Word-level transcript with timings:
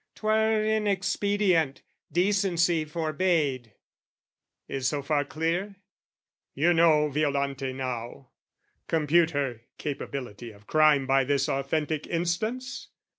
'Twere 0.15 0.65
inexpedient; 0.65 1.83
decency 2.11 2.85
forbade. 2.85 3.75
Is 4.67 4.87
so 4.87 5.03
far 5.03 5.23
clear? 5.23 5.75
You 6.55 6.73
know 6.73 7.07
Violante 7.09 7.71
now, 7.71 8.31
Compute 8.87 9.29
her 9.29 9.61
capability 9.77 10.49
of 10.53 10.65
crime 10.65 11.05
By 11.05 11.23
this 11.23 11.47
authentic 11.47 12.07
instance? 12.07 12.87